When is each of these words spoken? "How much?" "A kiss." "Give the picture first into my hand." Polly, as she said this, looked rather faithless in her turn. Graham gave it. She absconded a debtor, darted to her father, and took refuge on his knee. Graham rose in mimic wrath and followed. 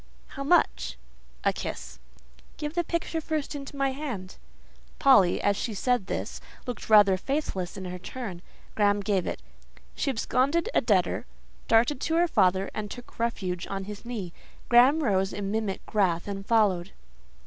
"How 0.29 0.43
much?" 0.43 0.97
"A 1.43 1.53
kiss." 1.53 1.99
"Give 2.57 2.73
the 2.73 2.83
picture 2.83 3.21
first 3.21 3.53
into 3.53 3.77
my 3.77 3.91
hand." 3.91 4.37
Polly, 4.97 5.39
as 5.39 5.55
she 5.55 5.75
said 5.75 6.07
this, 6.07 6.41
looked 6.65 6.89
rather 6.89 7.17
faithless 7.17 7.77
in 7.77 7.85
her 7.85 7.99
turn. 7.99 8.41
Graham 8.73 9.01
gave 9.01 9.27
it. 9.27 9.43
She 9.93 10.09
absconded 10.09 10.69
a 10.73 10.81
debtor, 10.81 11.27
darted 11.67 12.01
to 12.01 12.15
her 12.15 12.27
father, 12.27 12.71
and 12.73 12.89
took 12.89 13.19
refuge 13.19 13.67
on 13.67 13.83
his 13.83 14.03
knee. 14.03 14.33
Graham 14.69 15.03
rose 15.03 15.33
in 15.33 15.51
mimic 15.51 15.81
wrath 15.93 16.27
and 16.27 16.47
followed. 16.47 16.93